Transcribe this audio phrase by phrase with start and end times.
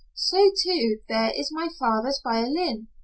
[0.15, 2.87] So, too, there is my father's violin.